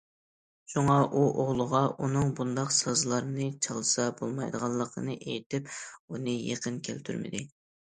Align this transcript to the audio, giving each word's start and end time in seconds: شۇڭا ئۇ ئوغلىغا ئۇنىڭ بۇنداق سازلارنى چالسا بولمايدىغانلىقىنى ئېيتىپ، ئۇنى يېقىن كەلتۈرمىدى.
شۇڭا 0.75 0.93
ئۇ 1.19 1.25
ئوغلىغا 1.43 1.81
ئۇنىڭ 2.05 2.31
بۇنداق 2.39 2.73
سازلارنى 2.77 3.51
چالسا 3.67 4.07
بولمايدىغانلىقىنى 4.23 5.21
ئېيتىپ، 5.21 5.71
ئۇنى 5.77 6.37
يېقىن 6.51 6.83
كەلتۈرمىدى. 6.91 7.47